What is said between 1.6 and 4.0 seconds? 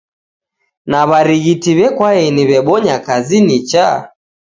w'ekwaeni w'ebonya kazi nicha?